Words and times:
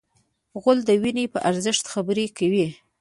غول 0.61 0.79
د 0.85 0.89
وینې 1.01 1.25
په 1.33 1.39
ارزښت 1.49 1.85
خبرې 1.93 2.25
کوي. 2.37 2.67